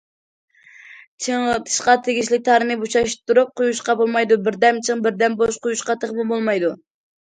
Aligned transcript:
چىڭىتىشقا 1.25 1.95
تېگىشلىك 2.09 2.47
تارىنى 2.49 2.79
بوشاشتۇرۇپ 2.87 3.55
قويۇشقا 3.63 3.99
بولمايدۇ، 4.03 4.41
بىردەم 4.51 4.85
چىڭ، 4.91 5.09
بىردەم 5.09 5.41
بوش 5.45 5.65
قويۇشقا 5.69 6.03
تېخىمۇ 6.05 6.31
بولمايدۇ. 6.37 6.79